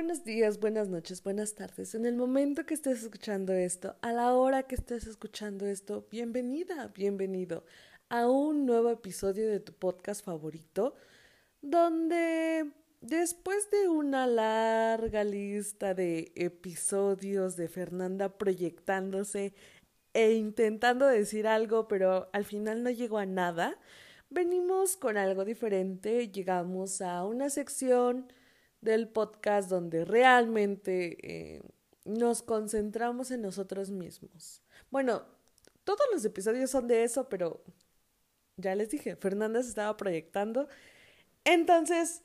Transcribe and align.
Buenos 0.00 0.24
días, 0.24 0.58
buenas 0.58 0.88
noches, 0.88 1.22
buenas 1.22 1.54
tardes. 1.54 1.94
En 1.94 2.06
el 2.06 2.16
momento 2.16 2.64
que 2.64 2.72
estés 2.72 3.02
escuchando 3.02 3.52
esto, 3.52 3.96
a 4.00 4.12
la 4.12 4.32
hora 4.32 4.62
que 4.62 4.74
estés 4.74 5.06
escuchando 5.06 5.66
esto, 5.66 6.06
bienvenida, 6.10 6.90
bienvenido 6.94 7.66
a 8.08 8.26
un 8.26 8.64
nuevo 8.64 8.88
episodio 8.88 9.46
de 9.46 9.60
tu 9.60 9.74
podcast 9.74 10.24
favorito, 10.24 10.94
donde 11.60 12.72
después 13.02 13.70
de 13.70 13.90
una 13.90 14.26
larga 14.26 15.22
lista 15.22 15.92
de 15.92 16.32
episodios 16.34 17.56
de 17.56 17.68
Fernanda 17.68 18.38
proyectándose 18.38 19.52
e 20.14 20.32
intentando 20.32 21.06
decir 21.06 21.46
algo, 21.46 21.88
pero 21.88 22.30
al 22.32 22.46
final 22.46 22.82
no 22.82 22.88
llegó 22.88 23.18
a 23.18 23.26
nada, 23.26 23.78
venimos 24.30 24.96
con 24.96 25.18
algo 25.18 25.44
diferente, 25.44 26.32
llegamos 26.32 27.02
a 27.02 27.22
una 27.26 27.50
sección 27.50 28.32
del 28.80 29.08
podcast 29.08 29.68
donde 29.68 30.04
realmente 30.04 31.16
eh, 31.22 31.62
nos 32.04 32.42
concentramos 32.42 33.30
en 33.30 33.42
nosotros 33.42 33.90
mismos. 33.90 34.62
Bueno, 34.90 35.22
todos 35.84 36.06
los 36.12 36.24
episodios 36.24 36.70
son 36.70 36.88
de 36.88 37.04
eso, 37.04 37.28
pero 37.28 37.62
ya 38.56 38.74
les 38.74 38.90
dije, 38.90 39.16
Fernanda 39.16 39.62
se 39.62 39.70
estaba 39.70 39.96
proyectando. 39.96 40.68
Entonces, 41.44 42.22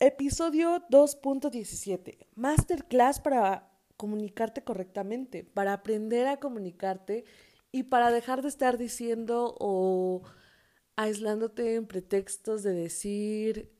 episodio 0.00 0.82
2.17, 0.90 2.26
masterclass 2.34 3.20
para 3.20 3.70
comunicarte 3.96 4.62
correctamente, 4.62 5.44
para 5.44 5.72
aprender 5.72 6.26
a 6.26 6.38
comunicarte 6.38 7.24
y 7.72 7.84
para 7.84 8.10
dejar 8.10 8.42
de 8.42 8.48
estar 8.48 8.78
diciendo 8.78 9.54
o 9.58 10.22
aislándote 10.96 11.74
en 11.74 11.86
pretextos 11.86 12.62
de 12.62 12.72
decir 12.72 13.75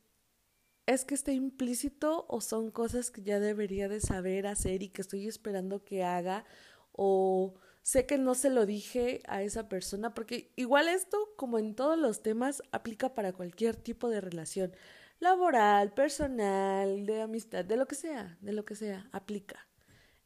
es 0.87 1.03
que 1.05 1.13
está 1.15 1.33
implícito 1.33 2.25
o 2.29 2.41
son 2.41 2.71
cosas 2.71 3.11
que 3.11 3.21
ya 3.21 3.39
debería 3.39 3.89
de 3.89 3.99
saber 3.99 4.47
hacer 4.47 4.81
y 4.81 4.89
que 4.89 5.01
estoy 5.01 5.27
esperando 5.27 5.83
que 5.83 6.03
haga 6.03 6.45
o 6.93 7.55
sé 7.83 8.05
que 8.05 8.17
no 8.17 8.35
se 8.35 8.49
lo 8.49 8.65
dije 8.65 9.21
a 9.27 9.43
esa 9.43 9.67
persona 9.69 10.13
porque 10.13 10.53
igual 10.55 10.87
esto 10.87 11.17
como 11.35 11.59
en 11.59 11.75
todos 11.75 11.99
los 11.99 12.23
temas 12.23 12.63
aplica 12.71 13.13
para 13.13 13.33
cualquier 13.33 13.75
tipo 13.75 14.09
de 14.09 14.21
relación. 14.21 14.73
Laboral, 15.19 15.93
personal, 15.93 17.05
de 17.05 17.21
amistad, 17.21 17.65
de 17.65 17.75
lo 17.75 17.87
que 17.87 17.95
sea, 17.95 18.37
de 18.39 18.53
lo 18.53 18.65
que 18.65 18.75
sea, 18.75 19.09
aplica. 19.11 19.67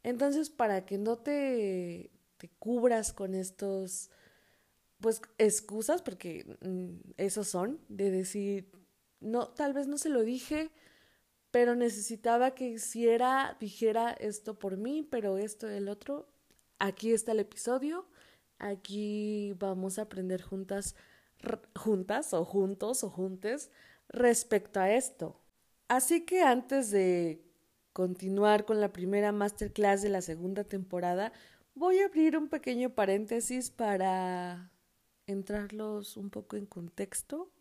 Entonces, 0.03 0.49
para 0.49 0.85
que 0.85 0.97
no 0.97 1.17
te, 1.17 2.11
te 2.37 2.49
cubras 2.59 3.13
con 3.13 3.33
estos 3.33 4.11
pues 4.99 5.21
excusas 5.39 6.01
porque 6.01 6.57
mm, 6.61 7.13
esos 7.17 7.47
son 7.47 7.79
de 7.89 8.11
decir 8.11 8.80
no, 9.21 9.47
tal 9.49 9.73
vez 9.73 9.87
no 9.87 9.97
se 9.97 10.09
lo 10.09 10.23
dije, 10.23 10.71
pero 11.51 11.75
necesitaba 11.75 12.51
que 12.51 12.69
hiciera, 12.69 13.55
dijera 13.59 14.11
esto 14.11 14.57
por 14.57 14.77
mí, 14.77 15.07
pero 15.09 15.37
esto, 15.37 15.69
el 15.69 15.89
otro. 15.89 16.27
Aquí 16.79 17.13
está 17.13 17.33
el 17.33 17.39
episodio. 17.39 18.07
Aquí 18.57 19.53
vamos 19.59 19.99
a 19.99 20.03
aprender 20.03 20.41
juntas, 20.41 20.95
juntas 21.75 22.33
o 22.33 22.45
juntos 22.45 23.03
o 23.03 23.09
juntes 23.09 23.69
respecto 24.09 24.79
a 24.79 24.91
esto. 24.91 25.39
Así 25.87 26.25
que 26.25 26.41
antes 26.41 26.89
de 26.89 27.43
continuar 27.93 28.65
con 28.65 28.79
la 28.79 28.93
primera 28.93 29.31
masterclass 29.31 30.01
de 30.01 30.09
la 30.09 30.21
segunda 30.21 30.63
temporada, 30.63 31.33
voy 31.75 31.99
a 31.99 32.05
abrir 32.05 32.37
un 32.37 32.47
pequeño 32.47 32.91
paréntesis 32.91 33.71
para 33.71 34.71
entrarlos 35.27 36.17
un 36.17 36.29
poco 36.29 36.55
en 36.55 36.65
contexto 36.65 37.51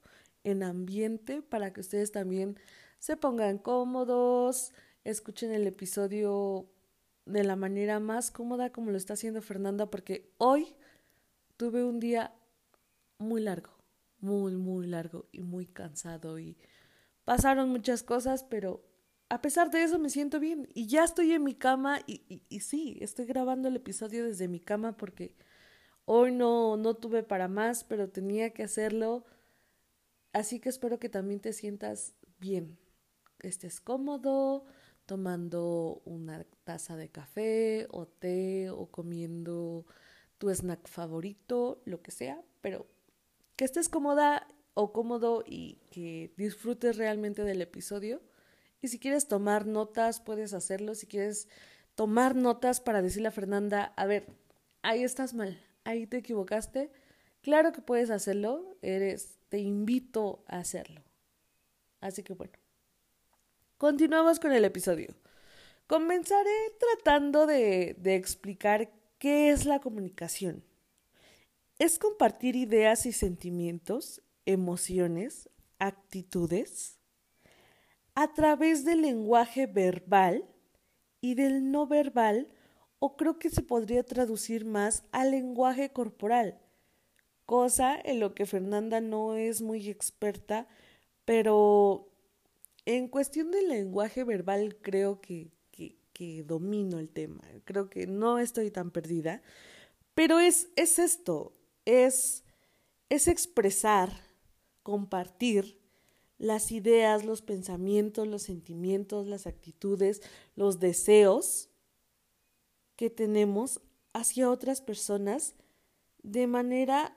en 0.44 0.62
ambiente 0.62 1.42
para 1.42 1.72
que 1.72 1.80
ustedes 1.80 2.12
también 2.12 2.58
se 2.98 3.16
pongan 3.16 3.58
cómodos, 3.58 4.72
escuchen 5.04 5.52
el 5.52 5.66
episodio 5.66 6.68
de 7.26 7.44
la 7.44 7.56
manera 7.56 8.00
más 8.00 8.30
cómoda 8.30 8.70
como 8.70 8.90
lo 8.90 8.96
está 8.96 9.14
haciendo 9.14 9.42
Fernanda, 9.42 9.90
porque 9.90 10.32
hoy 10.38 10.74
tuve 11.56 11.84
un 11.84 12.00
día 12.00 12.32
muy 13.18 13.40
largo, 13.40 13.70
muy, 14.20 14.56
muy 14.56 14.86
largo 14.86 15.28
y 15.32 15.42
muy 15.42 15.66
cansado 15.66 16.38
y 16.38 16.56
pasaron 17.24 17.68
muchas 17.70 18.02
cosas, 18.02 18.44
pero 18.44 18.84
a 19.28 19.40
pesar 19.40 19.70
de 19.70 19.84
eso 19.84 19.98
me 19.98 20.10
siento 20.10 20.40
bien 20.40 20.68
y 20.74 20.88
ya 20.88 21.04
estoy 21.04 21.32
en 21.32 21.44
mi 21.44 21.54
cama 21.54 22.00
y, 22.06 22.22
y, 22.28 22.42
y 22.48 22.60
sí, 22.60 22.98
estoy 23.00 23.26
grabando 23.26 23.68
el 23.68 23.76
episodio 23.76 24.24
desde 24.24 24.48
mi 24.48 24.58
cama 24.58 24.96
porque 24.96 25.36
hoy 26.04 26.32
no, 26.32 26.76
no 26.76 26.94
tuve 26.94 27.22
para 27.22 27.46
más, 27.46 27.84
pero 27.84 28.08
tenía 28.08 28.50
que 28.50 28.64
hacerlo 28.64 29.24
Así 30.32 30.60
que 30.60 30.68
espero 30.68 30.98
que 30.98 31.08
también 31.08 31.40
te 31.40 31.52
sientas 31.52 32.14
bien, 32.38 32.78
estés 33.40 33.80
cómodo, 33.80 34.64
tomando 35.06 36.02
una 36.04 36.44
taza 36.62 36.96
de 36.96 37.08
café 37.08 37.88
o 37.90 38.06
té 38.06 38.70
o 38.70 38.86
comiendo 38.86 39.86
tu 40.38 40.50
snack 40.50 40.86
favorito, 40.88 41.82
lo 41.84 42.00
que 42.00 42.12
sea, 42.12 42.40
pero 42.60 42.86
que 43.56 43.64
estés 43.64 43.88
cómoda 43.88 44.46
o 44.74 44.92
cómodo 44.92 45.42
y 45.44 45.80
que 45.90 46.32
disfrutes 46.36 46.96
realmente 46.96 47.42
del 47.42 47.60
episodio. 47.60 48.22
Y 48.80 48.88
si 48.88 49.00
quieres 49.00 49.26
tomar 49.26 49.66
notas, 49.66 50.20
puedes 50.20 50.54
hacerlo. 50.54 50.94
Si 50.94 51.06
quieres 51.06 51.48
tomar 51.94 52.36
notas 52.36 52.80
para 52.80 53.02
decirle 53.02 53.28
a 53.28 53.32
Fernanda, 53.32 53.92
a 53.96 54.06
ver, 54.06 54.28
ahí 54.82 55.02
estás 55.02 55.34
mal, 55.34 55.60
ahí 55.84 56.06
te 56.06 56.18
equivocaste. 56.18 56.92
Claro 57.42 57.72
que 57.72 57.82
puedes 57.82 58.10
hacerlo, 58.10 58.76
eres 58.80 59.39
te 59.50 59.58
invito 59.58 60.42
a 60.46 60.58
hacerlo. 60.58 61.02
Así 62.00 62.22
que 62.22 62.32
bueno, 62.32 62.54
continuamos 63.76 64.40
con 64.40 64.52
el 64.52 64.64
episodio. 64.64 65.14
Comenzaré 65.86 66.72
tratando 66.78 67.46
de, 67.46 67.94
de 67.98 68.14
explicar 68.14 68.90
qué 69.18 69.50
es 69.50 69.66
la 69.66 69.80
comunicación. 69.80 70.64
Es 71.78 71.98
compartir 71.98 72.56
ideas 72.56 73.04
y 73.06 73.12
sentimientos, 73.12 74.22
emociones, 74.46 75.50
actitudes 75.78 76.96
a 78.14 78.32
través 78.32 78.84
del 78.84 79.02
lenguaje 79.02 79.66
verbal 79.66 80.44
y 81.20 81.34
del 81.34 81.70
no 81.70 81.86
verbal, 81.86 82.48
o 82.98 83.16
creo 83.16 83.38
que 83.38 83.50
se 83.50 83.62
podría 83.62 84.04
traducir 84.04 84.64
más 84.64 85.04
al 85.10 85.30
lenguaje 85.30 85.90
corporal 85.90 86.60
cosa 87.50 88.00
en 88.04 88.20
lo 88.20 88.32
que 88.32 88.46
Fernanda 88.46 89.00
no 89.00 89.34
es 89.34 89.60
muy 89.60 89.88
experta, 89.88 90.68
pero 91.24 92.08
en 92.86 93.08
cuestión 93.08 93.50
del 93.50 93.66
lenguaje 93.66 94.22
verbal 94.22 94.76
creo 94.80 95.20
que, 95.20 95.50
que, 95.72 95.96
que 96.12 96.44
domino 96.44 97.00
el 97.00 97.08
tema, 97.08 97.42
creo 97.64 97.90
que 97.90 98.06
no 98.06 98.38
estoy 98.38 98.70
tan 98.70 98.92
perdida, 98.92 99.42
pero 100.14 100.38
es, 100.38 100.68
es 100.76 101.00
esto, 101.00 101.52
es, 101.86 102.44
es 103.08 103.26
expresar, 103.26 104.12
compartir 104.84 105.80
las 106.38 106.70
ideas, 106.70 107.24
los 107.24 107.42
pensamientos, 107.42 108.28
los 108.28 108.42
sentimientos, 108.42 109.26
las 109.26 109.48
actitudes, 109.48 110.22
los 110.54 110.78
deseos 110.78 111.68
que 112.94 113.10
tenemos 113.10 113.80
hacia 114.12 114.48
otras 114.48 114.80
personas 114.80 115.56
de 116.22 116.46
manera 116.46 117.16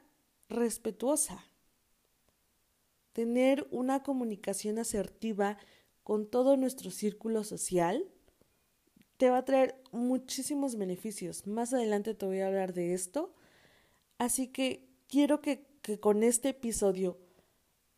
respetuosa. 0.49 1.43
Tener 3.13 3.67
una 3.71 4.03
comunicación 4.03 4.79
asertiva 4.79 5.57
con 6.03 6.25
todo 6.25 6.57
nuestro 6.57 6.91
círculo 6.91 7.43
social 7.43 8.05
te 9.17 9.29
va 9.29 9.37
a 9.37 9.45
traer 9.45 9.75
muchísimos 9.91 10.75
beneficios. 10.75 11.47
Más 11.47 11.73
adelante 11.73 12.13
te 12.13 12.25
voy 12.25 12.39
a 12.39 12.47
hablar 12.47 12.73
de 12.73 12.93
esto. 12.93 13.33
Así 14.17 14.47
que 14.47 14.87
quiero 15.07 15.41
que, 15.41 15.65
con 15.99 16.23
este 16.23 16.49
episodio 16.49 17.17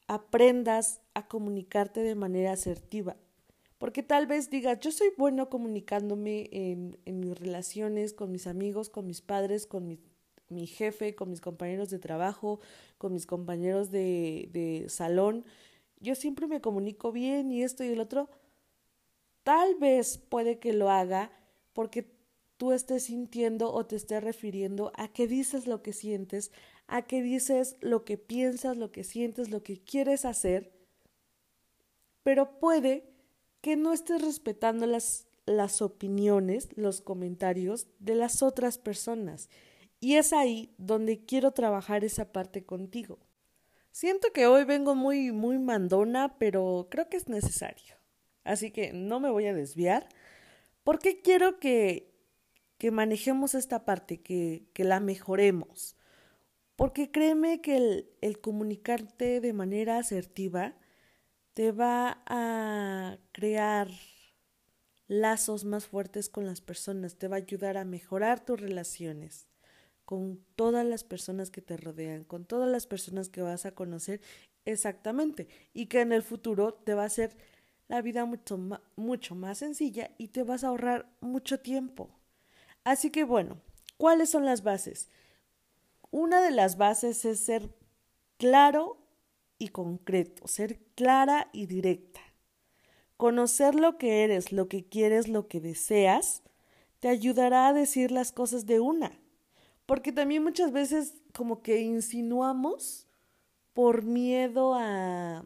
aprendas 0.07 1.01
a 1.13 1.27
comunicarte 1.27 2.01
de 2.01 2.15
manera 2.15 2.51
asertiva. 2.51 3.15
Porque 3.77 4.03
tal 4.03 4.27
vez 4.27 4.49
digas, 4.49 4.79
yo 4.79 4.91
soy 4.91 5.09
bueno 5.17 5.49
comunicándome 5.49 6.49
en 6.51 7.19
mis 7.19 7.39
relaciones 7.39 8.13
con 8.13 8.31
mis 8.31 8.47
amigos, 8.47 8.89
con 8.89 9.05
mis 9.07 9.21
padres, 9.21 9.65
con 9.65 9.87
mis 9.87 9.99
mi 10.49 10.67
jefe, 10.67 11.15
con 11.15 11.29
mis 11.29 11.41
compañeros 11.41 11.89
de 11.89 11.99
trabajo, 11.99 12.59
con 12.97 13.13
mis 13.13 13.25
compañeros 13.25 13.91
de, 13.91 14.85
salón. 14.89 15.45
Yo 15.99 16.15
siempre 16.15 16.47
me 16.47 16.61
comunico 16.61 17.11
bien 17.11 17.51
y 17.51 17.63
esto 17.63 17.83
y 17.83 17.87
el 17.87 17.99
otro. 17.99 18.29
Tal 19.43 19.75
vez 19.75 20.17
puede 20.17 20.59
que 20.59 20.73
lo 20.73 20.89
haga 20.89 21.31
porque 21.73 22.11
tú 22.57 22.71
estés 22.71 23.05
sintiendo 23.05 23.71
o 23.73 23.85
te 23.85 23.95
estés 23.95 24.23
refiriendo 24.23 24.91
a 24.95 25.07
que 25.07 25.27
dices 25.27 25.67
lo 25.67 25.81
que 25.81 25.93
sientes, 25.93 26.51
a 26.87 27.03
que 27.03 27.21
dices 27.21 27.77
lo 27.81 28.05
que 28.05 28.17
piensas, 28.17 28.77
lo 28.77 28.91
que 28.91 29.03
sientes, 29.03 29.49
lo 29.49 29.63
que 29.63 29.77
quieres 29.77 30.25
hacer, 30.25 30.71
pero 32.23 32.59
puede 32.59 33.11
que 33.61 33.75
no 33.75 33.93
estés 33.93 34.21
respetando 34.21 34.87
las, 34.87 35.27
las 35.45 35.81
opiniones, 35.81 36.69
los 36.75 37.01
comentarios 37.01 37.87
de 37.99 38.15
las 38.15 38.41
otras 38.41 38.77
personas 38.77 39.49
y 39.99 40.15
es 40.15 40.33
ahí 40.33 40.73
donde 40.77 41.25
quiero 41.25 41.51
trabajar 41.51 42.03
esa 42.03 42.31
parte 42.31 42.65
contigo. 42.65 43.19
Siento 43.91 44.33
que 44.33 44.45
hoy 44.47 44.65
vengo 44.65 44.93
muy, 44.93 45.31
muy 45.31 45.57
mandona, 45.57 46.37
pero 46.37 46.87
creo 46.91 47.09
que 47.09 47.17
es 47.17 47.29
necesario. 47.29 47.95
Así 48.43 48.71
que 48.71 48.93
no 48.93 49.19
me 49.19 49.29
voy 49.29 49.45
a 49.47 49.53
desviar. 49.53 50.09
porque 50.83 51.21
quiero 51.21 51.59
que, 51.59 52.13
que 52.77 52.91
manejemos 52.91 53.55
esta 53.55 53.85
parte, 53.85 54.21
que, 54.21 54.67
que 54.73 54.83
la 54.83 54.99
mejoremos? 54.99 55.95
Porque 56.75 57.09
créeme 57.11 57.61
que 57.61 57.77
el, 57.77 58.09
el 58.21 58.39
comunicarte 58.41 59.41
de 59.41 59.53
manera 59.53 59.97
asertiva 59.97 60.75
te 61.53 61.71
va 61.71 62.21
a 62.25 63.17
crear 63.31 63.89
lazos 65.07 65.65
más 65.65 65.87
fuertes 65.87 66.29
con 66.29 66.45
las 66.45 66.61
personas, 66.61 67.17
te 67.17 67.27
va 67.27 67.37
a 67.37 67.39
ayudar 67.39 67.77
a 67.77 67.85
mejorar 67.85 68.43
tus 68.43 68.59
relaciones 68.59 69.47
con 70.05 70.39
todas 70.55 70.85
las 70.85 71.03
personas 71.03 71.49
que 71.49 71.61
te 71.61 71.77
rodean, 71.77 72.23
con 72.23 72.45
todas 72.45 72.69
las 72.69 72.87
personas 72.87 73.29
que 73.29 73.41
vas 73.41 73.65
a 73.65 73.73
conocer 73.73 74.21
exactamente 74.63 75.47
y 75.73 75.87
que 75.87 76.01
en 76.01 76.11
el 76.11 76.23
futuro 76.23 76.73
te 76.73 76.93
va 76.93 77.03
a 77.03 77.07
hacer 77.07 77.35
la 77.87 78.01
vida 78.01 78.25
mucho, 78.25 78.59
mucho 78.95 79.35
más 79.35 79.59
sencilla 79.59 80.11
y 80.17 80.29
te 80.29 80.43
vas 80.43 80.63
a 80.63 80.69
ahorrar 80.69 81.09
mucho 81.21 81.59
tiempo. 81.59 82.09
Así 82.83 83.09
que 83.09 83.23
bueno, 83.23 83.61
¿cuáles 83.97 84.29
son 84.29 84.45
las 84.45 84.63
bases? 84.63 85.09
Una 86.11 86.41
de 86.41 86.51
las 86.51 86.77
bases 86.77 87.25
es 87.25 87.39
ser 87.39 87.69
claro 88.37 88.97
y 89.57 89.69
concreto, 89.69 90.47
ser 90.47 90.79
clara 90.95 91.49
y 91.51 91.65
directa. 91.65 92.21
Conocer 93.17 93.75
lo 93.75 93.97
que 93.97 94.23
eres, 94.23 94.51
lo 94.51 94.67
que 94.67 94.87
quieres, 94.87 95.27
lo 95.27 95.47
que 95.47 95.61
deseas, 95.61 96.43
te 96.99 97.07
ayudará 97.07 97.67
a 97.67 97.73
decir 97.73 98.11
las 98.11 98.31
cosas 98.31 98.65
de 98.65 98.79
una. 98.79 99.19
Porque 99.85 100.11
también 100.11 100.43
muchas 100.43 100.71
veces 100.71 101.15
como 101.33 101.61
que 101.61 101.81
insinuamos 101.81 103.07
por 103.73 104.03
miedo 104.03 104.73
a 104.75 105.45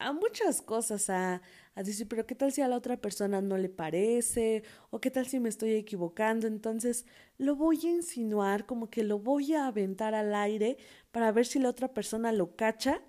a 0.00 0.12
muchas 0.12 0.62
cosas, 0.62 1.10
a, 1.10 1.42
a, 1.74 1.82
decir, 1.82 2.08
pero 2.08 2.26
qué 2.26 2.34
tal 2.34 2.52
si 2.52 2.62
a 2.62 2.68
la 2.68 2.76
otra 2.76 2.96
persona 2.96 3.40
no 3.42 3.58
le 3.58 3.68
parece, 3.68 4.64
o 4.88 5.00
qué 5.00 5.10
tal 5.10 5.26
si 5.26 5.38
me 5.38 5.50
estoy 5.50 5.74
equivocando, 5.74 6.46
entonces 6.46 7.04
lo 7.36 7.54
voy 7.54 7.78
a 7.84 7.90
insinuar, 7.90 8.66
como 8.66 8.88
que 8.90 9.04
lo 9.04 9.18
voy 9.18 9.54
a 9.54 9.66
aventar 9.66 10.14
al 10.14 10.34
aire 10.34 10.78
para 11.12 11.30
ver 11.32 11.46
si 11.46 11.58
la 11.58 11.68
otra 11.68 11.92
persona 11.92 12.32
lo 12.32 12.56
cacha 12.56 13.02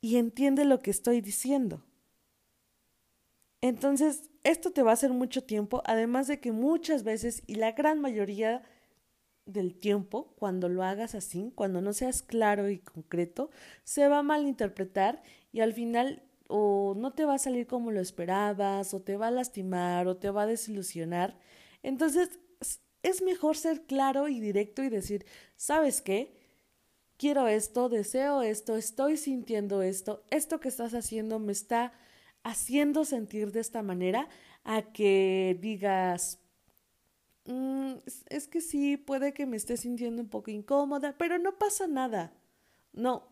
y 0.00 0.16
entiende 0.16 0.64
lo 0.64 0.80
que 0.80 0.90
estoy 0.90 1.20
diciendo. 1.20 1.84
Entonces, 3.60 4.30
esto 4.42 4.72
te 4.72 4.82
va 4.82 4.90
a 4.90 4.94
hacer 4.94 5.12
mucho 5.12 5.44
tiempo, 5.44 5.82
además 5.86 6.26
de 6.26 6.40
que 6.40 6.50
muchas 6.50 7.04
veces 7.04 7.44
y 7.46 7.54
la 7.54 7.70
gran 7.70 8.00
mayoría 8.00 8.62
del 9.46 9.74
tiempo, 9.74 10.34
cuando 10.36 10.68
lo 10.68 10.82
hagas 10.82 11.14
así, 11.14 11.52
cuando 11.54 11.80
no 11.80 11.92
seas 11.92 12.22
claro 12.22 12.70
y 12.70 12.78
concreto, 12.78 13.50
se 13.84 14.08
va 14.08 14.18
a 14.18 14.22
malinterpretar 14.22 15.22
y 15.52 15.60
al 15.60 15.72
final 15.72 16.22
o 16.48 16.94
no 16.96 17.12
te 17.12 17.24
va 17.24 17.34
a 17.34 17.38
salir 17.38 17.66
como 17.66 17.90
lo 17.90 18.00
esperabas, 18.00 18.92
o 18.92 19.00
te 19.00 19.16
va 19.16 19.28
a 19.28 19.30
lastimar, 19.30 20.06
o 20.06 20.18
te 20.18 20.30
va 20.30 20.42
a 20.42 20.46
desilusionar. 20.46 21.38
Entonces, 21.82 22.38
es 23.02 23.22
mejor 23.22 23.56
ser 23.56 23.86
claro 23.86 24.28
y 24.28 24.38
directo 24.38 24.82
y 24.82 24.90
decir, 24.90 25.24
¿sabes 25.56 26.02
qué? 26.02 26.36
Quiero 27.16 27.48
esto, 27.48 27.88
deseo 27.88 28.42
esto, 28.42 28.76
estoy 28.76 29.16
sintiendo 29.16 29.82
esto, 29.82 30.24
esto 30.30 30.60
que 30.60 30.68
estás 30.68 30.92
haciendo 30.94 31.38
me 31.38 31.52
está 31.52 31.92
haciendo 32.42 33.04
sentir 33.04 33.52
de 33.52 33.60
esta 33.60 33.82
manera 33.82 34.28
a 34.64 34.82
que 34.92 35.56
digas, 35.60 36.41
mm, 37.46 37.94
es 38.28 38.48
que 38.48 38.60
sí, 38.60 38.96
puede 38.96 39.32
que 39.34 39.46
me 39.46 39.56
esté 39.56 39.76
sintiendo 39.76 40.22
un 40.22 40.28
poco 40.28 40.50
incómoda, 40.50 41.16
pero 41.18 41.38
no 41.38 41.58
pasa 41.58 41.86
nada. 41.86 42.32
No, 42.92 43.28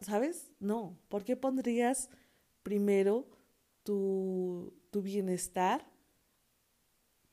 ¿sabes? 0.00 0.50
No, 0.60 0.98
¿por 1.08 1.24
qué 1.24 1.36
pondrías 1.36 2.08
primero 2.62 3.26
tu, 3.82 4.72
tu 4.90 5.02
bienestar 5.02 5.86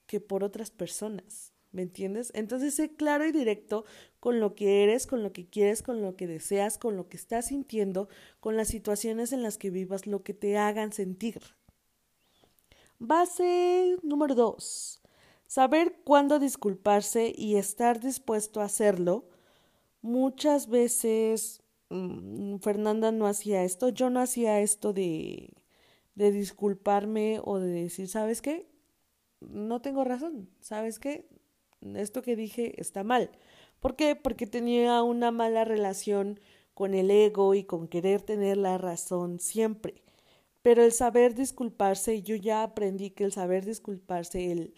que 0.08 0.20
por 0.20 0.44
otras 0.44 0.72
personas? 0.72 1.54
¿Me 1.72 1.82
entiendes? 1.82 2.32
Entonces 2.34 2.74
sé 2.74 2.96
claro 2.96 3.26
y 3.26 3.34
directo 3.34 3.84
con 4.22 4.40
lo 4.40 4.56
que 4.56 4.84
eres, 4.84 5.08
con 5.08 5.24
lo 5.24 5.34
que 5.34 5.46
quieres, 5.46 5.82
con 5.82 6.02
lo 6.02 6.16
que 6.16 6.26
deseas, 6.26 6.78
con 6.78 6.96
lo 6.96 7.10
que 7.10 7.18
estás 7.18 7.48
sintiendo, 7.48 8.08
con 8.40 8.56
las 8.56 8.70
situaciones 8.70 9.34
en 9.34 9.44
las 9.44 9.58
que 9.58 9.72
vivas, 9.72 10.08
lo 10.08 10.24
que 10.24 10.34
te 10.34 10.58
hagan 10.58 10.94
sentir. 10.94 11.42
Base 12.98 13.98
número 14.04 14.36
dos. 14.36 15.02
Saber 15.48 16.02
cuándo 16.04 16.40
disculparse 16.40 17.34
y 17.36 17.56
estar 17.56 18.00
dispuesto 18.00 18.62
a 18.62 18.66
hacerlo. 18.66 19.30
Muchas 20.02 20.68
veces 20.68 21.62
mm, 21.90 22.58
Fernanda 22.58 23.12
no 23.12 23.28
hacía 23.28 23.64
esto, 23.64 23.90
yo 23.90 24.10
no 24.10 24.20
hacía 24.20 24.60
esto 24.62 24.94
de, 24.94 25.54
de 26.16 26.32
disculparme 26.32 27.40
o 27.44 27.60
de 27.60 27.84
decir, 27.84 28.08
¿sabes 28.08 28.42
qué? 28.42 28.68
No 29.42 29.82
tengo 29.82 30.04
razón, 30.04 30.50
¿sabes 30.60 31.00
qué? 31.00 31.28
esto 31.96 32.22
que 32.22 32.36
dije 32.36 32.80
está 32.82 33.04
mal. 33.04 33.30
¿Por 33.80 33.96
qué? 33.96 34.16
Porque 34.16 34.48
tenía 34.48 35.04
una 35.04 35.32
mala 35.32 35.66
relación 35.66 36.40
con 36.74 36.94
el 36.94 37.12
ego 37.12 37.54
y 37.54 37.64
con 37.64 37.88
querer 37.88 38.22
tener 38.22 38.58
la 38.58 38.78
razón 38.78 39.40
siempre. 39.40 40.02
Pero 40.62 40.84
el 40.84 40.92
saber 40.92 41.36
disculparse, 41.36 42.24
yo 42.24 42.36
ya 42.36 42.64
aprendí 42.64 43.12
que 43.12 43.24
el 43.26 43.32
saber 43.32 43.66
disculparse, 43.66 44.52
el, 44.52 44.74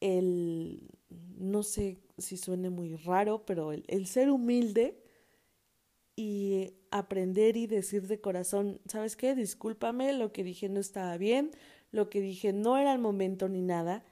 el 0.00 0.90
no 1.36 1.62
sé 1.62 1.98
si 2.18 2.36
suene 2.36 2.70
muy 2.70 2.96
raro, 2.96 3.44
pero 3.46 3.72
el, 3.72 3.84
el 3.88 4.06
ser 4.06 4.30
humilde 4.30 5.02
y 6.16 6.74
aprender 6.90 7.56
y 7.56 7.66
decir 7.66 8.08
de 8.08 8.20
corazón, 8.20 8.80
¿sabes 8.86 9.16
qué? 9.16 9.34
Discúlpame, 9.34 10.12
lo 10.12 10.32
que 10.32 10.42
dije 10.44 10.68
no 10.68 10.80
estaba 10.80 11.16
bien, 11.16 11.52
lo 11.92 12.10
que 12.10 12.20
dije 12.20 12.52
no 12.52 12.76
era 12.76 12.92
el 12.92 12.98
momento 12.98 13.48
ni 13.48 13.62
nada 13.62 14.04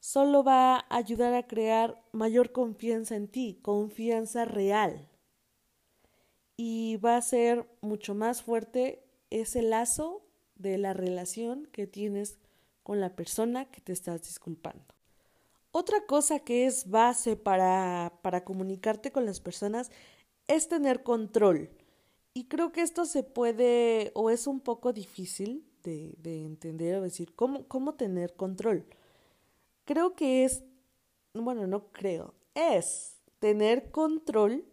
solo 0.00 0.42
va 0.42 0.76
a 0.76 0.96
ayudar 0.96 1.34
a 1.34 1.46
crear 1.46 2.02
mayor 2.12 2.52
confianza 2.52 3.14
en 3.14 3.28
ti, 3.28 3.60
confianza 3.62 4.46
real. 4.46 5.08
Y 6.56 6.96
va 6.96 7.16
a 7.16 7.22
ser 7.22 7.66
mucho 7.80 8.14
más 8.14 8.42
fuerte 8.42 9.04
ese 9.30 9.62
lazo 9.62 10.26
de 10.56 10.78
la 10.78 10.92
relación 10.92 11.66
que 11.66 11.86
tienes 11.86 12.38
con 12.82 13.00
la 13.00 13.14
persona 13.14 13.70
que 13.70 13.80
te 13.80 13.92
estás 13.92 14.22
disculpando. 14.22 14.84
Otra 15.72 16.04
cosa 16.06 16.40
que 16.40 16.66
es 16.66 16.88
base 16.90 17.36
para, 17.36 18.12
para 18.22 18.44
comunicarte 18.44 19.12
con 19.12 19.24
las 19.24 19.40
personas 19.40 19.90
es 20.48 20.68
tener 20.68 21.02
control. 21.02 21.70
Y 22.34 22.44
creo 22.48 22.72
que 22.72 22.82
esto 22.82 23.04
se 23.04 23.22
puede 23.22 24.12
o 24.14 24.30
es 24.30 24.46
un 24.46 24.60
poco 24.60 24.92
difícil 24.92 25.64
de, 25.82 26.14
de 26.18 26.44
entender 26.44 26.96
o 26.96 27.02
decir 27.02 27.34
cómo, 27.34 27.66
cómo 27.66 27.94
tener 27.94 28.34
control 28.34 28.86
creo 29.90 30.14
que 30.14 30.44
es, 30.44 30.62
bueno, 31.34 31.66
no 31.66 31.90
creo, 31.90 32.32
es 32.54 33.16
tener 33.40 33.90
control 33.90 34.64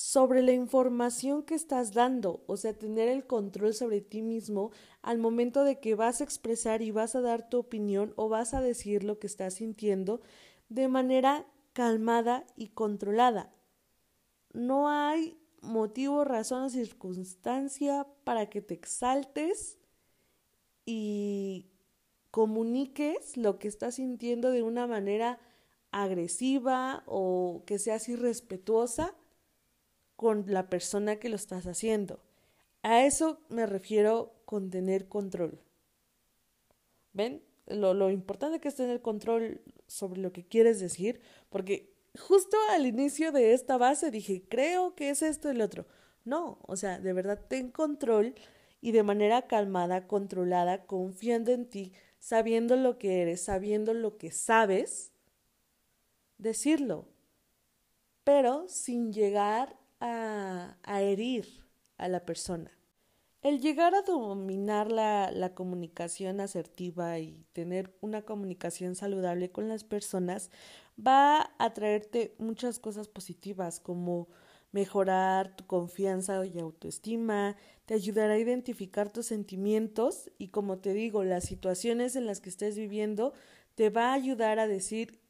sobre 0.00 0.40
la 0.42 0.52
información 0.52 1.42
que 1.42 1.54
estás 1.54 1.92
dando, 1.92 2.42
o 2.46 2.56
sea, 2.56 2.72
tener 2.72 3.10
el 3.10 3.26
control 3.26 3.74
sobre 3.74 4.00
ti 4.00 4.22
mismo 4.22 4.70
al 5.02 5.18
momento 5.18 5.62
de 5.62 5.78
que 5.78 5.94
vas 5.94 6.20
a 6.20 6.24
expresar 6.24 6.80
y 6.80 6.90
vas 6.90 7.14
a 7.14 7.20
dar 7.20 7.50
tu 7.50 7.58
opinión 7.58 8.14
o 8.16 8.30
vas 8.30 8.54
a 8.54 8.62
decir 8.62 9.04
lo 9.04 9.18
que 9.18 9.26
estás 9.26 9.54
sintiendo 9.54 10.22
de 10.70 10.88
manera 10.88 11.46
calmada 11.74 12.46
y 12.56 12.68
controlada. 12.68 13.52
No 14.54 14.88
hay 14.88 15.38
motivo, 15.60 16.24
razón 16.24 16.62
o 16.62 16.70
circunstancia 16.70 18.06
para 18.24 18.48
que 18.48 18.62
te 18.62 18.72
exaltes 18.72 19.76
y 20.86 21.66
comuniques 22.30 23.36
lo 23.36 23.58
que 23.58 23.68
estás 23.68 23.96
sintiendo 23.96 24.50
de 24.50 24.62
una 24.62 24.86
manera 24.86 25.38
agresiva 25.90 27.02
o 27.04 27.64
que 27.66 27.78
seas 27.78 28.08
irrespetuosa 28.08 29.14
con 30.20 30.44
la 30.48 30.68
persona 30.68 31.16
que 31.16 31.30
lo 31.30 31.36
estás 31.36 31.66
haciendo. 31.66 32.20
A 32.82 33.06
eso 33.06 33.40
me 33.48 33.64
refiero 33.64 34.34
con 34.44 34.68
tener 34.68 35.08
control. 35.08 35.62
¿Ven? 37.14 37.42
Lo, 37.64 38.10
importante 38.10 38.60
que 38.60 38.68
es 38.68 38.74
tener 38.74 39.00
control 39.00 39.62
sobre 39.86 40.20
lo 40.20 40.30
que 40.30 40.46
quieres 40.46 40.78
decir, 40.78 41.22
porque 41.48 41.94
justo 42.18 42.54
al 42.72 42.84
inicio 42.84 43.32
de 43.32 43.54
esta 43.54 43.78
base 43.78 44.10
dije, 44.10 44.44
creo 44.46 44.94
que 44.94 45.08
es 45.08 45.22
esto 45.22 45.48
y 45.48 45.52
el 45.52 45.62
otro. 45.62 45.86
No, 46.26 46.58
o 46.66 46.76
sea, 46.76 46.98
de 46.98 47.14
verdad 47.14 47.46
ten 47.48 47.70
control 47.70 48.34
y 48.82 48.92
de 48.92 49.02
manera 49.02 49.46
calmada, 49.46 50.06
controlada, 50.06 50.84
confiando 50.84 51.50
en 51.50 51.64
ti, 51.64 51.94
sabiendo 52.18 52.76
lo 52.76 52.98
que 52.98 53.22
eres, 53.22 53.40
sabiendo 53.40 53.94
lo 53.94 54.18
que 54.18 54.32
sabes, 54.32 55.12
decirlo, 56.36 57.08
pero 58.22 58.68
sin 58.68 59.14
llegar 59.14 59.80
a, 60.00 60.76
herir 60.86 61.46
a 61.98 62.08
la 62.08 62.24
persona. 62.24 62.70
El 63.42 63.60
llegar 63.60 63.94
a 63.94 64.02
dominar 64.02 64.92
la, 64.92 65.30
la, 65.30 65.54
comunicación 65.54 66.40
asertiva 66.40 67.18
y 67.18 67.46
tener 67.52 67.96
una 68.00 68.22
comunicación 68.22 68.94
saludable 68.94 69.50
con 69.50 69.68
las 69.68 69.84
personas 69.84 70.50
va 70.98 71.50
a 71.58 71.72
traerte 71.72 72.34
muchas 72.38 72.78
cosas 72.78 73.08
positivas 73.08 73.80
como 73.80 74.28
mejorar 74.72 75.56
tu 75.56 75.66
confianza 75.66 76.44
y 76.46 76.58
autoestima, 76.58 77.56
te 77.86 77.94
ayudará 77.94 78.34
a 78.34 78.38
identificar 78.38 79.10
tus 79.10 79.26
sentimientos 79.26 80.30
y 80.38 80.48
como 80.48 80.78
te 80.78 80.92
digo, 80.92 81.24
las 81.24 81.44
situaciones 81.44 82.14
en 82.14 82.26
las 82.26 82.40
que 82.40 82.50
estés 82.50 82.76
viviendo 82.76 83.32
te 83.74 83.90
va 83.90 84.10
a 84.10 84.14
ayudar 84.14 84.58
a 84.58 84.68
decir 84.68 85.20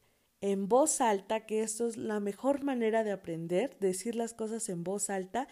en 0.41 0.69
voz 0.69 1.01
alta, 1.01 1.47
que 1.47 1.63
esto 1.63 1.87
es 1.87 1.97
la 1.97 2.21
mejor 2.21 2.63
manera 2.65 3.05
de 3.05 3.13
aprender, 3.13 3.77
decir 3.79 4.15
las 4.15 4.35
cosas 4.35 4.69
en 4.69 4.85
voz 4.85 5.11
alta, 5.11 5.49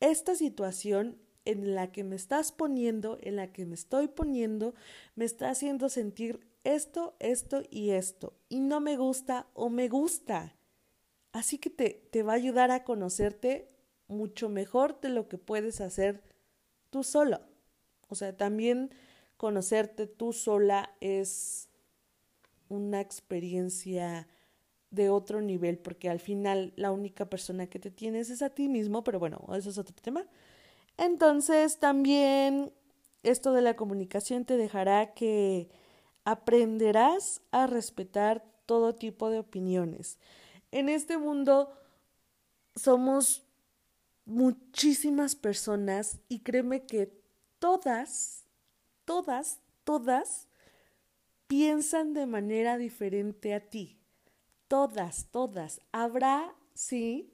esta 0.00 0.34
situación 0.34 1.18
en 1.44 1.74
la 1.74 1.92
que 1.92 2.04
me 2.04 2.16
estás 2.16 2.52
poniendo, 2.52 3.18
en 3.20 3.36
la 3.36 3.52
que 3.52 3.66
me 3.66 3.74
estoy 3.74 4.08
poniendo, 4.08 4.74
me 5.16 5.24
está 5.24 5.50
haciendo 5.50 5.88
sentir 5.88 6.46
esto, 6.64 7.14
esto 7.18 7.62
y 7.70 7.90
esto, 7.90 8.34
y 8.48 8.60
no 8.60 8.80
me 8.80 8.96
gusta 8.96 9.46
o 9.54 9.68
me 9.68 9.88
gusta. 9.88 10.54
Así 11.32 11.58
que 11.58 11.70
te, 11.70 12.08
te 12.10 12.22
va 12.22 12.32
a 12.32 12.36
ayudar 12.36 12.70
a 12.70 12.84
conocerte 12.84 13.68
mucho 14.06 14.48
mejor 14.48 15.00
de 15.00 15.08
lo 15.08 15.28
que 15.28 15.38
puedes 15.38 15.80
hacer 15.80 16.22
tú 16.90 17.02
solo. 17.02 17.40
O 18.08 18.14
sea, 18.14 18.36
también 18.36 18.94
conocerte 19.36 20.06
tú 20.06 20.32
sola 20.32 20.94
es 21.00 21.68
una 22.72 23.00
experiencia 23.00 24.26
de 24.90 25.08
otro 25.08 25.40
nivel, 25.40 25.78
porque 25.78 26.08
al 26.10 26.20
final 26.20 26.72
la 26.76 26.90
única 26.90 27.26
persona 27.26 27.66
que 27.66 27.78
te 27.78 27.90
tienes 27.90 28.30
es 28.30 28.42
a 28.42 28.50
ti 28.50 28.68
mismo, 28.68 29.04
pero 29.04 29.18
bueno, 29.18 29.40
eso 29.54 29.70
es 29.70 29.78
otro 29.78 29.94
tema. 30.00 30.26
Entonces, 30.96 31.78
también 31.78 32.72
esto 33.22 33.52
de 33.52 33.62
la 33.62 33.76
comunicación 33.76 34.44
te 34.44 34.56
dejará 34.56 35.14
que 35.14 35.70
aprenderás 36.24 37.40
a 37.50 37.66
respetar 37.66 38.44
todo 38.66 38.94
tipo 38.94 39.30
de 39.30 39.38
opiniones. 39.38 40.18
En 40.70 40.88
este 40.88 41.18
mundo 41.18 41.72
somos 42.74 43.44
muchísimas 44.24 45.34
personas 45.34 46.20
y 46.28 46.40
créeme 46.40 46.86
que 46.86 47.12
todas, 47.58 48.44
todas, 49.04 49.60
todas 49.84 50.48
piensan 51.52 52.14
de 52.14 52.24
manera 52.24 52.78
diferente 52.78 53.52
a 53.52 53.60
ti. 53.60 53.98
Todas, 54.68 55.26
todas. 55.30 55.82
Habrá, 55.92 56.56
sí, 56.72 57.30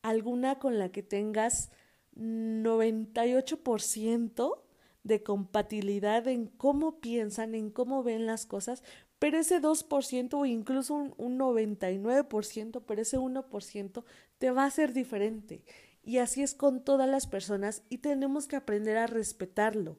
alguna 0.00 0.58
con 0.58 0.78
la 0.78 0.90
que 0.90 1.02
tengas 1.02 1.70
98% 2.16 4.62
de 5.04 5.22
compatibilidad 5.22 6.26
en 6.28 6.46
cómo 6.46 6.98
piensan, 7.00 7.54
en 7.54 7.68
cómo 7.68 8.02
ven 8.02 8.24
las 8.24 8.46
cosas, 8.46 8.82
pero 9.18 9.38
ese 9.38 9.60
2% 9.60 10.32
o 10.32 10.46
incluso 10.46 10.94
un, 10.94 11.12
un 11.18 11.38
99%, 11.38 12.82
pero 12.86 13.02
ese 13.02 13.18
1% 13.18 14.04
te 14.38 14.50
va 14.50 14.64
a 14.64 14.70
ser 14.70 14.94
diferente. 14.94 15.62
Y 16.02 16.16
así 16.16 16.42
es 16.42 16.54
con 16.54 16.82
todas 16.82 17.06
las 17.06 17.26
personas 17.26 17.82
y 17.90 17.98
tenemos 17.98 18.46
que 18.46 18.56
aprender 18.56 18.96
a 18.96 19.06
respetarlo. 19.06 19.98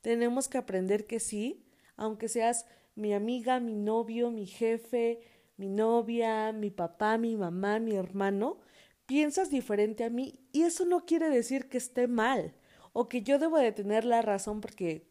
Tenemos 0.00 0.48
que 0.48 0.56
aprender 0.56 1.06
que 1.06 1.20
sí, 1.20 1.67
aunque 1.98 2.28
seas 2.28 2.64
mi 2.94 3.12
amiga, 3.12 3.60
mi 3.60 3.74
novio, 3.74 4.30
mi 4.30 4.46
jefe, 4.46 5.20
mi 5.58 5.68
novia, 5.68 6.52
mi 6.52 6.70
papá, 6.70 7.18
mi 7.18 7.36
mamá, 7.36 7.78
mi 7.78 7.94
hermano, 7.94 8.58
piensas 9.04 9.50
diferente 9.50 10.04
a 10.04 10.10
mí 10.10 10.40
y 10.52 10.62
eso 10.62 10.86
no 10.86 11.04
quiere 11.04 11.28
decir 11.28 11.68
que 11.68 11.76
esté 11.76 12.08
mal 12.08 12.54
o 12.94 13.08
que 13.08 13.22
yo 13.22 13.38
debo 13.38 13.58
de 13.58 13.72
tener 13.72 14.04
la 14.04 14.22
razón 14.22 14.60
porque 14.60 15.06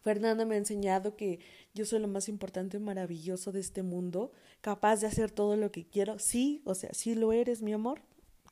Fernanda 0.00 0.44
me 0.44 0.54
ha 0.54 0.58
enseñado 0.58 1.16
que 1.16 1.40
yo 1.72 1.86
soy 1.86 1.98
lo 1.98 2.08
más 2.08 2.28
importante 2.28 2.76
y 2.76 2.80
maravilloso 2.80 3.52
de 3.52 3.60
este 3.60 3.82
mundo, 3.82 4.32
capaz 4.60 5.00
de 5.00 5.06
hacer 5.06 5.30
todo 5.30 5.56
lo 5.56 5.72
que 5.72 5.86
quiero. 5.86 6.18
Sí, 6.18 6.60
o 6.66 6.74
sea, 6.74 6.92
sí 6.92 7.14
lo 7.14 7.32
eres, 7.32 7.62
mi 7.62 7.72
amor, 7.72 8.02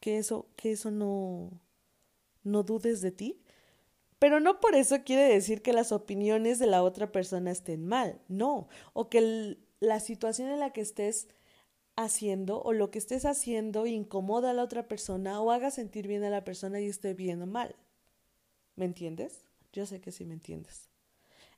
que 0.00 0.16
eso, 0.16 0.48
que 0.56 0.72
eso 0.72 0.90
no, 0.90 1.50
no 2.42 2.62
dudes 2.62 3.02
de 3.02 3.12
ti. 3.12 3.42
Pero 4.22 4.38
no 4.38 4.60
por 4.60 4.76
eso 4.76 5.02
quiere 5.02 5.24
decir 5.24 5.62
que 5.62 5.72
las 5.72 5.90
opiniones 5.90 6.60
de 6.60 6.68
la 6.68 6.84
otra 6.84 7.10
persona 7.10 7.50
estén 7.50 7.84
mal, 7.84 8.20
no. 8.28 8.68
O 8.92 9.08
que 9.08 9.58
la 9.80 9.98
situación 9.98 10.48
en 10.48 10.60
la 10.60 10.72
que 10.72 10.80
estés 10.80 11.26
haciendo 11.96 12.62
o 12.62 12.72
lo 12.72 12.92
que 12.92 13.00
estés 13.00 13.24
haciendo 13.24 13.84
incomoda 13.84 14.50
a 14.50 14.54
la 14.54 14.62
otra 14.62 14.86
persona 14.86 15.40
o 15.40 15.50
haga 15.50 15.72
sentir 15.72 16.06
bien 16.06 16.22
a 16.22 16.30
la 16.30 16.44
persona 16.44 16.80
y 16.80 16.86
esté 16.86 17.14
bien 17.14 17.42
o 17.42 17.48
mal. 17.48 17.74
¿Me 18.76 18.84
entiendes? 18.84 19.44
Yo 19.72 19.86
sé 19.86 20.00
que 20.00 20.12
sí 20.12 20.24
me 20.24 20.34
entiendes. 20.34 20.88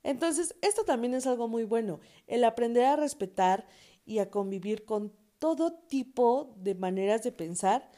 Entonces, 0.03 0.55
esto 0.63 0.87
también 0.87 1.13
es 1.13 1.27
algo 1.27 1.49
muy 1.49 1.65
bueno, 1.65 2.01
el 2.27 2.45
aprender 2.45 2.87
a 2.87 2.97
respetar 2.97 3.67
y 4.07 4.21
a 4.21 4.31
convivir 4.31 4.87
con 4.87 5.13
todo 5.39 5.75
tipo 5.75 6.55
de 6.57 6.75
maneras 6.75 7.23
de 7.25 7.33
pensar 7.33 7.91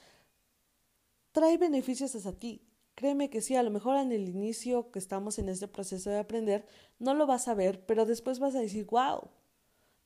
trae 1.30 1.56
beneficios 1.56 2.16
hacia 2.16 2.32
ti. 2.32 2.65
Créeme 2.97 3.29
que 3.29 3.43
sí, 3.43 3.55
a 3.55 3.62
lo 3.62 3.71
mejor 3.71 3.99
en 3.99 4.11
el 4.11 4.26
inicio 4.26 4.91
que 4.91 4.99
estamos 4.99 5.38
en 5.38 5.50
este 5.50 5.69
proceso 5.69 6.09
de 6.09 6.19
aprender, 6.19 6.67
no 6.99 7.12
lo 7.12 7.26
vas 7.26 7.47
a 7.47 7.55
ver, 7.55 7.85
pero 7.85 8.07
después 8.07 8.38
vas 8.38 8.55
a 8.55 8.61
decir, 8.61 8.87
wow, 8.87 9.29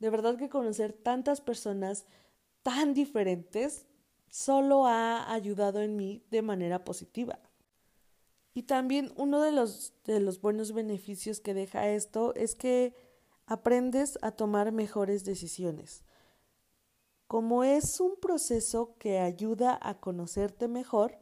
de 0.00 0.10
verdad 0.10 0.36
que 0.36 0.48
conocer 0.48 0.92
tantas 0.92 1.40
personas 1.40 2.04
tan 2.64 2.92
diferentes 2.92 3.86
solo 4.28 4.86
ha 4.86 5.32
ayudado 5.32 5.80
en 5.80 5.94
mí 5.94 6.24
de 6.32 6.42
manera 6.42 6.82
positiva. 6.82 7.38
Y 8.54 8.64
también 8.64 9.12
uno 9.16 9.40
de 9.40 9.52
los, 9.52 9.94
de 10.04 10.18
los 10.18 10.40
buenos 10.40 10.72
beneficios 10.72 11.38
que 11.38 11.54
deja 11.54 11.88
esto 11.90 12.34
es 12.34 12.56
que 12.56 12.96
aprendes 13.46 14.18
a 14.20 14.32
tomar 14.32 14.72
mejores 14.72 15.24
decisiones. 15.24 16.02
Como 17.28 17.62
es 17.62 18.00
un 18.00 18.16
proceso 18.16 18.96
que 18.98 19.20
ayuda 19.20 19.78
a 19.80 20.00
conocerte 20.00 20.66
mejor, 20.66 21.20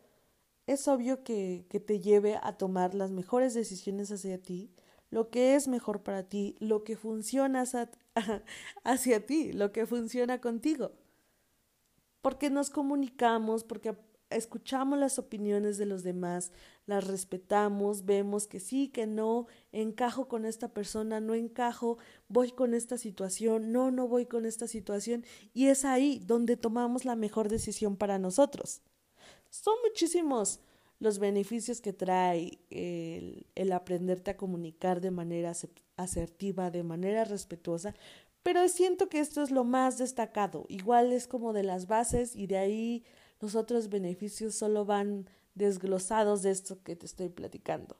es 0.68 0.86
obvio 0.86 1.24
que, 1.24 1.64
que, 1.70 1.80
te 1.80 1.98
lleve 1.98 2.38
a 2.42 2.52
tomar 2.52 2.94
las 2.94 3.10
mejores 3.10 3.54
decisiones 3.54 4.12
hacia 4.12 4.40
ti, 4.40 4.70
lo 5.10 5.30
que 5.30 5.54
es 5.54 5.66
mejor 5.66 6.02
para 6.02 6.24
ti, 6.24 6.56
lo 6.60 6.84
que 6.84 6.94
funciona 6.94 7.62
hacia, 7.62 7.90
hacia 8.84 9.24
ti, 9.24 9.52
lo 9.52 9.72
que 9.72 9.86
funciona 9.86 10.42
contigo. 10.42 10.92
Porque 12.20 12.50
nos 12.50 12.68
comunicamos, 12.68 13.64
porque 13.64 13.96
escuchamos 14.28 14.98
las 14.98 15.18
opiniones 15.18 15.78
de 15.78 15.86
los 15.86 16.02
demás, 16.02 16.52
las 16.84 17.06
respetamos, 17.06 18.04
vemos 18.04 18.46
que 18.46 18.60
sí, 18.60 18.88
que 18.88 19.06
no, 19.06 19.46
encajo 19.72 20.28
con 20.28 20.44
esta 20.44 20.68
persona, 20.68 21.18
no 21.18 21.34
encajo, 21.34 21.96
voy 22.28 22.50
con 22.50 22.74
esta 22.74 22.98
situación, 22.98 23.72
no, 23.72 23.90
no 23.90 24.06
voy 24.06 24.26
con 24.26 24.44
esta 24.44 24.66
situación, 24.66 25.24
y 25.54 25.68
es 25.68 25.86
ahí 25.86 26.20
donde 26.26 26.58
tomamos 26.58 27.06
la 27.06 27.16
mejor 27.16 27.48
decisión 27.48 27.96
para 27.96 28.18
nosotros. 28.18 28.82
Son 29.50 29.74
muchísimos 29.84 30.60
los 31.00 31.18
beneficios 31.18 31.80
que 31.80 31.92
trae 31.92 32.58
el, 32.70 33.46
el 33.54 33.72
aprenderte 33.72 34.32
a 34.32 34.36
comunicar 34.36 35.00
de 35.00 35.10
manera 35.10 35.52
asertiva, 35.96 36.70
de 36.70 36.82
manera 36.82 37.24
respetuosa, 37.24 37.94
pero 38.42 38.66
siento 38.68 39.08
que 39.08 39.20
esto 39.20 39.42
es 39.42 39.50
lo 39.50 39.64
más 39.64 39.98
destacado. 39.98 40.64
Igual 40.68 41.12
es 41.12 41.26
como 41.26 41.52
de 41.52 41.62
las 41.62 41.86
bases 41.86 42.34
y 42.34 42.46
de 42.46 42.58
ahí 42.58 43.04
los 43.40 43.54
otros 43.54 43.88
beneficios 43.88 44.54
solo 44.54 44.84
van 44.84 45.28
desglosados 45.54 46.42
de 46.42 46.50
esto 46.50 46.82
que 46.82 46.96
te 46.96 47.06
estoy 47.06 47.28
platicando. 47.28 47.96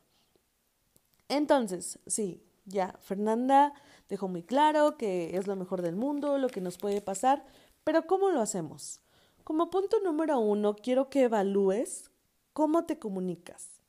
Entonces, 1.28 1.98
sí, 2.06 2.42
ya, 2.64 2.94
Fernanda 3.00 3.72
dejó 4.08 4.28
muy 4.28 4.42
claro 4.42 4.96
que 4.96 5.36
es 5.36 5.46
lo 5.46 5.56
mejor 5.56 5.82
del 5.82 5.96
mundo, 5.96 6.38
lo 6.38 6.48
que 6.48 6.60
nos 6.60 6.78
puede 6.78 7.00
pasar, 7.00 7.44
pero 7.84 8.06
¿cómo 8.06 8.30
lo 8.30 8.40
hacemos? 8.40 9.00
Como 9.48 9.70
punto 9.70 9.98
número 10.00 10.38
uno, 10.40 10.76
quiero 10.76 11.08
que 11.08 11.22
evalúes 11.22 12.10
cómo 12.52 12.84
te 12.84 12.98
comunicas. 12.98 13.80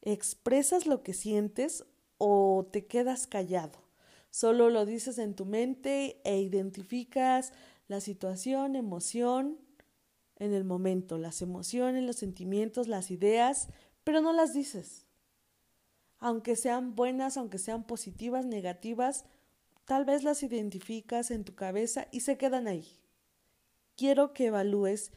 ¿Expresas 0.00 0.86
lo 0.86 1.02
que 1.02 1.12
sientes 1.12 1.84
o 2.16 2.66
te 2.72 2.86
quedas 2.86 3.26
callado? 3.26 3.80
Solo 4.30 4.70
lo 4.70 4.86
dices 4.86 5.18
en 5.18 5.34
tu 5.34 5.44
mente 5.44 6.22
e 6.24 6.40
identificas 6.40 7.52
la 7.86 8.00
situación, 8.00 8.76
emoción 8.76 9.58
en 10.36 10.54
el 10.54 10.64
momento, 10.64 11.18
las 11.18 11.42
emociones, 11.42 12.02
los 12.02 12.16
sentimientos, 12.16 12.88
las 12.88 13.10
ideas, 13.10 13.68
pero 14.04 14.22
no 14.22 14.32
las 14.32 14.54
dices. 14.54 15.04
Aunque 16.18 16.56
sean 16.56 16.94
buenas, 16.94 17.36
aunque 17.36 17.58
sean 17.58 17.86
positivas, 17.86 18.46
negativas, 18.46 19.26
tal 19.84 20.06
vez 20.06 20.24
las 20.24 20.42
identificas 20.42 21.30
en 21.30 21.44
tu 21.44 21.54
cabeza 21.54 22.08
y 22.10 22.20
se 22.20 22.38
quedan 22.38 22.68
ahí. 22.68 23.03
Quiero 23.96 24.32
que 24.32 24.46
evalúes 24.46 25.12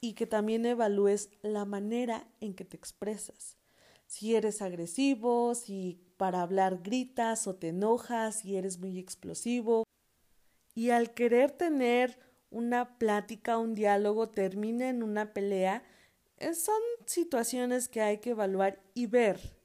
y 0.00 0.12
que 0.14 0.26
también 0.26 0.66
evalúes 0.66 1.30
la 1.42 1.64
manera 1.64 2.28
en 2.40 2.54
que 2.54 2.64
te 2.64 2.76
expresas. 2.76 3.56
Si 4.06 4.36
eres 4.36 4.62
agresivo, 4.62 5.54
si 5.54 6.00
para 6.16 6.42
hablar 6.42 6.82
gritas 6.82 7.46
o 7.46 7.56
te 7.56 7.68
enojas, 7.68 8.40
si 8.40 8.56
eres 8.56 8.78
muy 8.78 8.98
explosivo. 8.98 9.84
Y 10.74 10.90
al 10.90 11.14
querer 11.14 11.50
tener 11.50 12.18
una 12.50 12.98
plática, 12.98 13.58
un 13.58 13.74
diálogo 13.74 14.28
termina 14.28 14.88
en 14.88 15.02
una 15.02 15.32
pelea, 15.32 15.82
eh, 16.38 16.54
son 16.54 16.80
situaciones 17.06 17.88
que 17.88 18.02
hay 18.02 18.18
que 18.18 18.30
evaluar 18.30 18.80
y 18.94 19.06
ver 19.06 19.55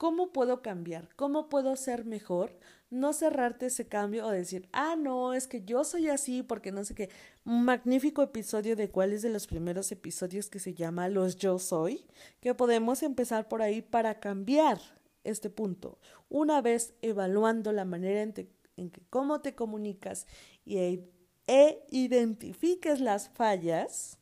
¿Cómo 0.00 0.32
puedo 0.32 0.62
cambiar? 0.62 1.14
¿Cómo 1.14 1.50
puedo 1.50 1.76
ser 1.76 2.06
mejor? 2.06 2.58
No 2.88 3.12
cerrarte 3.12 3.66
ese 3.66 3.86
cambio 3.86 4.26
o 4.26 4.30
decir, 4.30 4.66
ah, 4.72 4.96
no, 4.98 5.34
es 5.34 5.46
que 5.46 5.62
yo 5.62 5.84
soy 5.84 6.08
así 6.08 6.42
porque 6.42 6.72
no 6.72 6.84
sé 6.84 6.94
qué. 6.94 7.10
Magnífico 7.44 8.22
episodio 8.22 8.76
de 8.76 8.88
cuál 8.88 9.12
es 9.12 9.20
de 9.20 9.28
los 9.28 9.46
primeros 9.46 9.92
episodios 9.92 10.48
que 10.48 10.58
se 10.58 10.72
llama 10.72 11.10
Los 11.10 11.36
Yo 11.36 11.58
Soy, 11.58 12.06
que 12.40 12.54
podemos 12.54 13.02
empezar 13.02 13.46
por 13.46 13.60
ahí 13.60 13.82
para 13.82 14.20
cambiar 14.20 14.80
este 15.22 15.50
punto. 15.50 15.98
Una 16.30 16.62
vez 16.62 16.94
evaluando 17.02 17.70
la 17.70 17.84
manera 17.84 18.22
en, 18.22 18.32
en 18.78 18.88
que 18.88 19.02
cómo 19.10 19.42
te 19.42 19.54
comunicas 19.54 20.26
y, 20.64 20.78
e, 20.78 21.10
e 21.46 21.84
identifiques 21.90 23.00
las 23.02 23.28
fallas, 23.28 24.16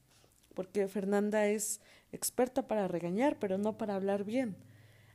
porque 0.55 0.89
Fernanda 0.89 1.47
es 1.47 1.81
experta 2.11 2.67
para 2.67 2.89
regañar, 2.89 3.39
pero 3.39 3.59
no 3.59 3.79
para 3.79 3.95
hablar 3.95 4.25
bien 4.25 4.57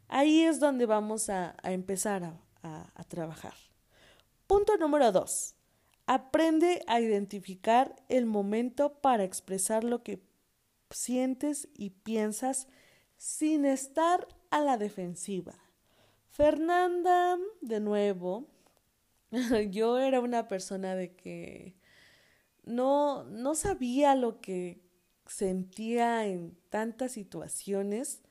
Ahí 0.07 0.41
es 0.41 0.60
donde 0.60 0.86
vamos 0.86 1.29
a, 1.29 1.55
empezar 1.63 2.24
a, 2.62 2.91
a 2.95 3.03
trabajar. 3.05 3.53
Punto 4.48 4.77
número 4.77 5.12
dos. 5.12 5.55
Aprende 6.05 6.83
a 6.88 7.00
identificar 7.00 7.95
el 8.10 8.25
momento 8.25 9.01
para 9.01 9.24
expresar 9.24 9.83
lo 9.83 10.03
que 10.03 10.22
sientes 10.89 11.69
y 11.74 11.91
piensas 11.91 12.67
sin 13.17 13.65
estar 13.65 14.27
a 14.51 14.60
la 14.62 14.77
defensiva. 14.77 15.55
Fernanda, 16.29 17.38
de 17.62 17.79
nuevo, 17.79 18.48
yo 19.69 20.00
era 20.00 20.19
una 20.19 20.48
persona 20.48 20.95
de 20.95 21.15
que 21.15 21.75
no, 22.63 23.24
no 23.25 23.55
sabía 23.55 24.15
lo 24.15 24.41
que 24.41 24.81
sentía 25.25 26.25
en 26.25 26.57
tantas 26.69 27.13
situaciones 27.13 28.22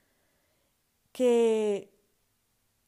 que 1.12 1.92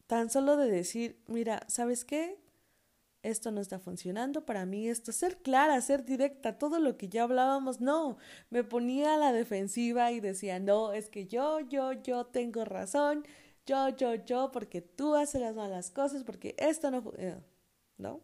tan 0.07 0.31
solo 0.31 0.57
de 0.57 0.71
decir, 0.71 1.23
mira, 1.27 1.65
¿sabes 1.69 2.05
qué? 2.05 2.39
Esto 3.23 3.51
no 3.51 3.61
está 3.61 3.79
funcionando 3.79 4.45
para 4.45 4.67
mí, 4.67 4.89
esto, 4.89 5.11
ser 5.13 5.39
clara, 5.39 5.81
ser 5.81 6.05
directa, 6.05 6.59
todo 6.59 6.79
lo 6.79 6.99
que 6.99 7.09
ya 7.09 7.23
hablábamos, 7.23 7.81
no, 7.81 8.19
me 8.51 8.65
ponía 8.65 9.15
a 9.15 9.19
la 9.19 9.33
defensiva 9.33 10.13
y 10.13 10.21
decía, 10.21 10.61
no, 10.61 10.93
es 10.93 11.09
que 11.09 11.27
yo, 11.27 11.61
yo, 11.61 11.93
yo 11.93 12.27
tengo 12.27 12.67
razón, 12.67 13.25
yo, 13.67 13.89
yo, 13.89 14.15
yo, 14.15 14.51
porque 14.53 14.83
tú 14.83 15.15
haces 15.15 15.41
las 15.41 15.55
malas 15.55 15.91
cosas, 15.91 16.23
porque 16.23 16.55
esto 16.59 16.91
no, 16.91 17.13
eh, 17.17 17.41
¿no? 17.97 18.21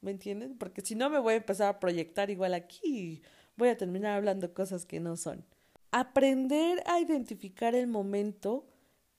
¿Me 0.00 0.12
entienden? 0.12 0.56
Porque 0.56 0.82
si 0.82 0.94
no 0.94 1.10
me 1.10 1.18
voy 1.18 1.34
a 1.34 1.38
empezar 1.38 1.68
a 1.68 1.80
proyectar 1.80 2.30
igual 2.30 2.54
aquí, 2.54 3.22
voy 3.56 3.70
a 3.70 3.76
terminar 3.76 4.16
hablando 4.16 4.54
cosas 4.54 4.86
que 4.86 5.00
no 5.00 5.16
son. 5.16 5.44
Aprender 5.90 6.84
a 6.86 7.00
identificar 7.00 7.74
el 7.74 7.88
momento 7.88 8.68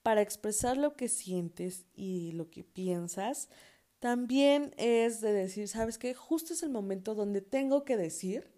para 0.07 0.21
expresar 0.21 0.77
lo 0.77 0.95
que 0.95 1.09
sientes 1.09 1.85
y 1.93 2.31
lo 2.31 2.49
que 2.49 2.63
piensas, 2.63 3.49
también 3.99 4.73
es 4.77 5.19
de 5.19 5.33
decir, 5.33 5.67
¿sabes 5.67 5.97
qué? 5.97 6.13
Justo 6.13 6.53
es 6.53 6.63
el 6.63 6.69
momento 6.69 7.13
donde 7.13 7.41
tengo 7.41 7.83
que 7.83 7.97
decir 7.97 8.49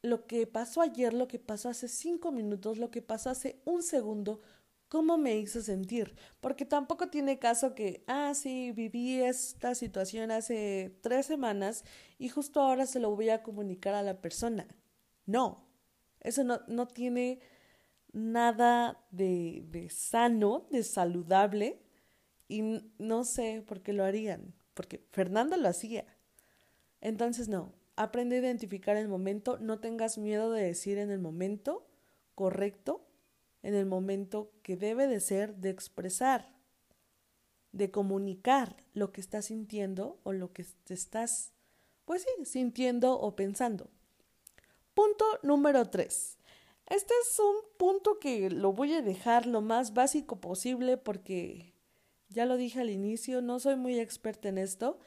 lo 0.00 0.26
que 0.26 0.46
pasó 0.46 0.80
ayer, 0.80 1.12
lo 1.12 1.28
que 1.28 1.38
pasó 1.38 1.68
hace 1.68 1.86
cinco 1.86 2.32
minutos, 2.32 2.78
lo 2.78 2.90
que 2.90 3.02
pasó 3.02 3.28
hace 3.28 3.60
un 3.66 3.82
segundo, 3.82 4.40
cómo 4.88 5.18
me 5.18 5.36
hizo 5.36 5.60
sentir. 5.60 6.16
Porque 6.40 6.64
tampoco 6.64 7.10
tiene 7.10 7.38
caso 7.38 7.74
que, 7.74 8.02
ah, 8.06 8.32
sí, 8.34 8.72
viví 8.72 9.20
esta 9.20 9.74
situación 9.74 10.30
hace 10.30 10.96
tres 11.02 11.26
semanas 11.26 11.84
y 12.18 12.30
justo 12.30 12.62
ahora 12.62 12.86
se 12.86 13.00
lo 13.00 13.14
voy 13.14 13.28
a 13.28 13.42
comunicar 13.42 13.92
a 13.92 14.02
la 14.02 14.22
persona. 14.22 14.66
No, 15.26 15.68
eso 16.20 16.42
no, 16.42 16.62
no 16.68 16.88
tiene 16.88 17.38
nada 18.12 19.04
de, 19.10 19.64
de 19.68 19.88
sano, 19.90 20.66
de 20.70 20.82
saludable, 20.82 21.80
y 22.48 22.62
no 22.98 23.24
sé 23.24 23.64
por 23.66 23.80
qué 23.82 23.92
lo 23.92 24.04
harían, 24.04 24.54
porque 24.74 25.02
Fernanda 25.10 25.56
lo 25.56 25.68
hacía. 25.68 26.04
Entonces, 27.00 27.48
no, 27.48 27.72
aprende 27.96 28.36
a 28.36 28.40
identificar 28.40 28.96
el 28.96 29.08
momento, 29.08 29.58
no 29.58 29.80
tengas 29.80 30.18
miedo 30.18 30.52
de 30.52 30.64
decir 30.64 30.98
en 30.98 31.10
el 31.10 31.18
momento 31.18 31.86
correcto, 32.34 33.06
en 33.62 33.74
el 33.74 33.86
momento 33.86 34.52
que 34.62 34.76
debe 34.76 35.06
de 35.06 35.20
ser, 35.20 35.56
de 35.56 35.70
expresar, 35.70 36.54
de 37.72 37.90
comunicar 37.90 38.76
lo 38.92 39.12
que 39.12 39.20
estás 39.20 39.46
sintiendo 39.46 40.20
o 40.24 40.32
lo 40.32 40.52
que 40.52 40.66
te 40.84 40.94
estás, 40.94 41.52
pues 42.04 42.22
sí, 42.22 42.44
sintiendo 42.44 43.18
o 43.18 43.34
pensando. 43.34 43.88
Punto 44.94 45.24
número 45.42 45.88
tres. 45.88 46.38
Este 46.92 47.14
es 47.22 47.38
un 47.38 47.56
punto 47.78 48.18
que 48.18 48.50
lo 48.50 48.74
voy 48.74 48.92
a 48.92 49.00
dejar 49.00 49.46
lo 49.46 49.62
más 49.62 49.94
básico 49.94 50.42
posible 50.42 50.98
porque 50.98 51.72
ya 52.28 52.44
lo 52.44 52.58
dije 52.58 52.82
al 52.82 52.90
inicio, 52.90 53.40
no 53.40 53.60
soy 53.60 53.76
muy 53.76 53.98
experta 53.98 54.50
en 54.50 54.58
esto, 54.58 54.98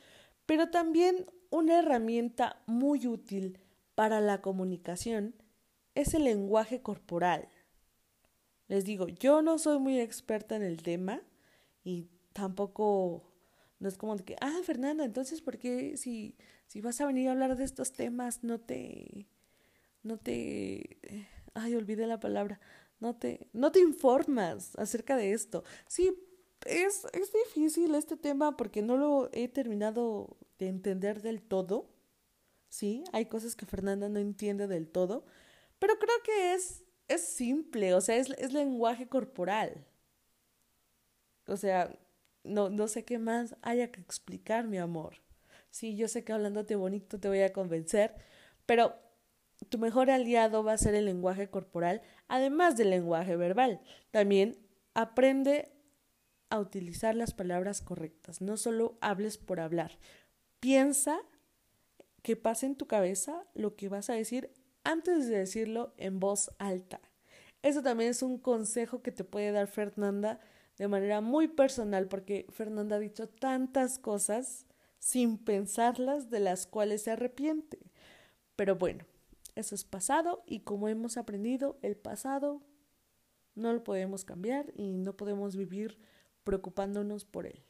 pero 0.47 0.71
también 0.71 1.27
una 1.51 1.77
herramienta 1.77 2.63
muy 2.65 3.05
útil 3.05 3.59
para 3.93 4.19
la 4.19 4.41
comunicación 4.41 5.35
es 5.93 6.15
el 6.15 6.23
lenguaje 6.23 6.81
corporal. 6.81 7.49
Les 8.67 8.83
digo, 8.83 9.07
yo 9.07 9.43
no 9.43 9.59
soy 9.59 9.77
muy 9.77 9.99
experta 9.99 10.55
en 10.55 10.63
el 10.63 10.81
tema 10.81 11.21
y 11.83 12.09
tampoco 12.33 13.31
no 13.77 13.87
es 13.87 13.95
como 13.95 14.15
de 14.15 14.23
que, 14.23 14.37
ah, 14.41 14.59
Fernanda, 14.63 15.05
entonces, 15.05 15.39
¿por 15.39 15.59
qué 15.59 15.97
si, 15.97 16.35
si 16.65 16.81
vas 16.81 16.99
a 16.99 17.05
venir 17.05 17.27
a 17.27 17.33
hablar 17.33 17.55
de 17.55 17.63
estos 17.63 17.93
temas 17.93 18.43
no 18.43 18.59
te, 18.59 19.27
no 20.01 20.17
te 20.17 20.97
ay, 21.55 21.75
olvidé 21.75 22.07
la 22.07 22.19
palabra, 22.19 22.59
no 22.99 23.15
te, 23.15 23.49
no 23.53 23.71
te 23.71 23.79
informas 23.79 24.75
acerca 24.77 25.17
de 25.17 25.33
esto. 25.33 25.63
Sí, 25.87 26.15
es, 26.65 27.05
es 27.13 27.31
difícil 27.33 27.95
este 27.95 28.17
tema 28.17 28.57
porque 28.57 28.81
no 28.81 28.97
lo 28.97 29.29
he 29.33 29.47
terminado 29.47 30.37
de 30.59 30.67
entender 30.67 31.21
del 31.21 31.41
todo. 31.41 31.89
Sí, 32.69 33.03
hay 33.13 33.25
cosas 33.27 33.55
que 33.55 33.65
Fernanda 33.65 34.09
no 34.09 34.19
entiende 34.19 34.67
del 34.67 34.87
todo, 34.89 35.25
pero 35.79 35.97
creo 35.99 36.15
que 36.23 36.53
es, 36.53 36.83
es 37.07 37.21
simple, 37.27 37.93
o 37.93 38.01
sea, 38.01 38.17
es, 38.17 38.29
es 38.31 38.53
lenguaje 38.53 39.07
corporal. 39.07 39.85
O 41.47 41.57
sea, 41.57 41.97
no, 42.43 42.69
no 42.69 42.87
sé 42.87 43.05
qué 43.05 43.19
más 43.19 43.55
haya 43.61 43.91
que 43.91 44.01
explicar, 44.01 44.67
mi 44.67 44.77
amor. 44.77 45.21
Sí, 45.69 45.95
yo 45.95 46.07
sé 46.07 46.23
que 46.23 46.33
hablándote 46.33 46.75
bonito 46.75 47.19
te 47.19 47.27
voy 47.27 47.41
a 47.41 47.53
convencer, 47.53 48.15
pero 48.65 48.95
tu 49.69 49.77
mejor 49.77 50.09
aliado 50.09 50.63
va 50.63 50.73
a 50.73 50.77
ser 50.77 50.95
el 50.95 51.05
lenguaje 51.05 51.49
corporal, 51.49 52.01
además 52.27 52.77
del 52.77 52.89
lenguaje 52.89 53.35
verbal. 53.35 53.81
También 54.11 54.57
aprende 54.93 55.71
a 56.49 56.59
utilizar 56.59 57.15
las 57.15 57.33
palabras 57.33 57.81
correctas, 57.81 58.41
no 58.41 58.57
solo 58.57 58.97
hables 59.01 59.37
por 59.37 59.59
hablar. 59.59 59.97
Piensa 60.59 61.19
que 62.21 62.35
pase 62.35 62.65
en 62.65 62.75
tu 62.75 62.87
cabeza 62.87 63.45
lo 63.53 63.75
que 63.75 63.89
vas 63.89 64.09
a 64.09 64.13
decir 64.13 64.51
antes 64.83 65.27
de 65.27 65.37
decirlo 65.37 65.93
en 65.97 66.19
voz 66.19 66.51
alta. 66.59 67.01
Eso 67.61 67.81
también 67.81 68.11
es 68.11 68.21
un 68.21 68.37
consejo 68.37 69.01
que 69.01 69.11
te 69.11 69.23
puede 69.23 69.51
dar 69.51 69.67
Fernanda 69.67 70.39
de 70.77 70.87
manera 70.87 71.21
muy 71.21 71.47
personal, 71.47 72.07
porque 72.07 72.45
Fernanda 72.49 72.97
ha 72.97 72.99
dicho 72.99 73.27
tantas 73.27 73.97
cosas 73.97 74.65
sin 74.99 75.37
pensarlas 75.37 76.29
de 76.29 76.39
las 76.39 76.67
cuales 76.67 77.03
se 77.03 77.11
arrepiente. 77.11 77.79
Pero 78.55 78.75
bueno, 78.75 79.05
eso 79.55 79.73
es 79.75 79.83
pasado 79.83 80.43
y 80.45 80.59
como 80.61 80.89
hemos 80.89 81.17
aprendido, 81.17 81.79
el 81.81 81.95
pasado 81.95 82.61
no 83.55 83.73
lo 83.73 83.83
podemos 83.83 84.25
cambiar 84.25 84.71
y 84.75 84.97
no 84.97 85.15
podemos 85.15 85.55
vivir 85.55 85.97
preocupándonos 86.43 87.25
por 87.25 87.45
él. 87.45 87.63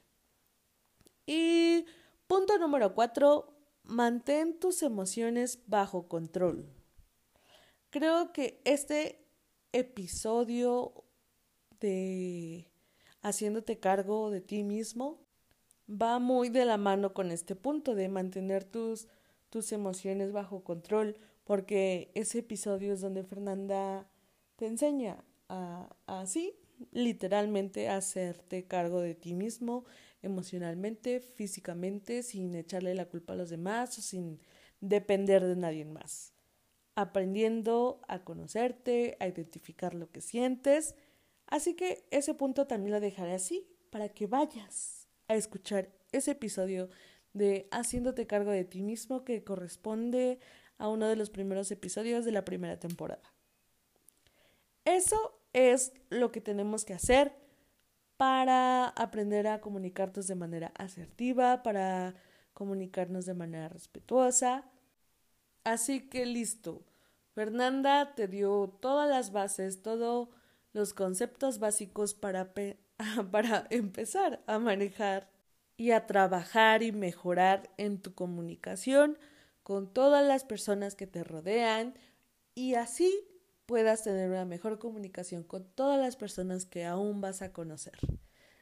Y 1.26 1.86
punto 2.28 2.58
número 2.58 2.94
cuatro, 2.94 3.56
mantén 3.84 4.60
tus 4.60 4.82
emociones 4.84 5.60
bajo 5.68 6.08
control. 6.08 6.68
Creo 7.92 8.34
que 8.34 8.62
este 8.66 9.26
episodio 9.72 11.06
de 11.80 12.68
haciéndote 13.22 13.80
cargo 13.80 14.32
de 14.32 14.42
ti 14.42 14.64
mismo 14.64 15.26
va 15.90 16.20
muy 16.20 16.50
de 16.50 16.66
la 16.66 16.78
mano 16.78 17.14
con 17.14 17.32
este 17.32 17.56
punto 17.56 17.96
de 17.96 18.10
mantener 18.10 18.64
tus, 18.64 19.08
tus 19.50 19.72
emociones 19.72 20.32
bajo 20.32 20.64
control 20.64 21.18
porque 21.46 22.12
ese 22.16 22.40
episodio 22.40 22.94
es 22.94 23.02
donde 23.02 23.24
Fernanda 23.24 24.10
te 24.58 24.66
enseña 24.66 25.24
a 25.48 25.96
así, 26.08 26.54
literalmente, 26.92 27.88
hacerte 27.88 28.66
cargo 28.66 29.00
de 29.00 29.16
ti 29.16 29.34
mismo, 29.34 29.86
emocionalmente, 30.22 31.20
físicamente, 31.20 32.24
sin 32.24 32.54
echarle 32.56 32.96
la 32.96 33.06
culpa 33.06 33.34
a 33.34 33.36
los 33.38 33.50
demás 33.50 33.98
o 34.00 34.02
sin 34.02 34.42
depender 34.82 35.46
de 35.46 35.56
nadie 35.56 35.86
más. 35.86 36.34
Aprendiendo 36.96 38.02
a 38.08 38.24
conocerte, 38.24 39.16
a 39.20 39.28
identificar 39.28 39.94
lo 39.94 40.12
que 40.12 40.22
sientes. 40.22 40.96
Así 41.46 41.76
que 41.76 42.08
ese 42.10 42.34
punto 42.34 42.66
también 42.66 42.94
lo 42.94 43.00
dejaré 43.00 43.34
así 43.34 43.68
para 43.92 44.10
que 44.10 44.26
vayas 44.26 45.08
a 45.28 45.36
escuchar 45.36 45.92
ese 46.12 46.32
episodio 46.32 46.90
de 47.34 47.68
haciéndote 47.72 48.26
cargo 48.26 48.52
de 48.52 48.64
ti 48.64 48.82
mismo 48.82 49.24
que 49.26 49.44
corresponde 49.44 50.40
a 50.78 50.88
uno 50.88 51.08
de 51.08 51.16
los 51.16 51.30
primeros 51.30 51.72
episodios 51.72 52.26
de 52.26 52.32
la 52.32 52.46
primera 52.46 52.80
temporada. 52.80 53.34
Eso 54.84 55.40
es 55.54 55.94
lo 56.10 56.32
que 56.32 56.42
tenemos 56.42 56.86
que 56.86 56.94
hacer 56.94 57.34
para 58.18 58.88
aprender 58.90 59.48
a 59.48 59.62
comunicarnos 59.62 60.28
de 60.28 60.36
manera 60.36 60.72
asertiva, 60.78 61.64
para 61.64 62.16
comunicarnos 62.54 63.26
de 63.26 63.34
manera 63.34 63.70
respetuosa. 63.70 64.66
Así 65.64 66.08
que 66.08 66.26
listo. 66.26 66.84
Fernanda 67.34 68.16
te 68.16 68.28
dio 68.28 68.78
todas 68.80 69.10
las 69.10 69.32
bases, 69.32 69.82
todos 69.82 70.30
los 70.72 70.94
conceptos 70.94 71.60
básicos 71.60 72.14
para, 72.14 72.54
para 73.32 73.68
empezar 73.70 74.42
a 74.48 74.60
manejar 74.60 75.30
y 75.78 75.92
a 75.92 76.08
trabajar 76.08 76.84
y 76.84 76.92
mejorar 76.92 77.70
en 77.78 78.02
tu 78.02 78.14
comunicación 78.14 79.18
con 79.66 79.92
todas 79.92 80.24
las 80.24 80.44
personas 80.44 80.94
que 80.94 81.08
te 81.08 81.24
rodean 81.24 81.96
y 82.54 82.76
así 82.76 83.12
puedas 83.66 84.04
tener 84.04 84.30
una 84.30 84.46
mejor 84.46 84.78
comunicación 84.78 85.42
con 85.42 85.68
todas 85.74 86.00
las 86.00 86.18
personas 86.18 86.68
que 86.68 86.86
aún 86.86 87.20
vas 87.20 87.42
a 87.42 87.52
conocer. 87.52 87.98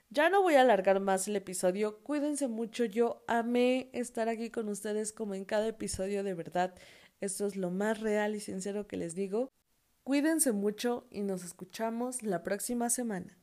Ya 0.09 0.29
no 0.29 0.41
voy 0.41 0.53
a 0.53 0.61
alargar 0.61 1.01
más 1.01 1.27
el 1.27 1.35
episodio, 1.35 2.01
cuídense 2.03 2.47
mucho, 2.47 2.85
yo 2.85 3.25
amé 3.27 3.89
estar 3.91 4.29
aquí 4.29 4.49
con 4.49 4.69
ustedes 4.69 5.11
como 5.11 5.35
en 5.35 5.43
cada 5.43 5.67
episodio 5.67 6.23
de 6.23 6.35
verdad, 6.35 6.73
esto 7.19 7.47
es 7.47 7.57
lo 7.57 7.69
más 7.69 7.99
real 7.99 8.33
y 8.33 8.39
sincero 8.39 8.87
que 8.87 8.95
les 8.95 9.13
digo. 9.13 9.49
Cuídense 10.05 10.53
mucho 10.53 11.05
y 11.11 11.23
nos 11.23 11.43
escuchamos 11.43 12.23
la 12.23 12.43
próxima 12.43 12.89
semana. 12.89 13.42